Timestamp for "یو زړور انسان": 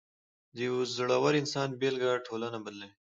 0.67-1.69